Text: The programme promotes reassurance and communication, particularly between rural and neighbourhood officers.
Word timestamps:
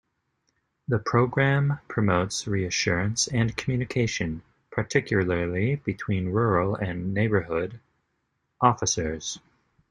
The 0.87 0.97
programme 0.97 1.77
promotes 1.87 2.47
reassurance 2.47 3.27
and 3.27 3.55
communication, 3.55 4.41
particularly 4.71 5.75
between 5.75 6.29
rural 6.31 6.73
and 6.73 7.13
neighbourhood 7.13 7.79
officers. 8.59 9.37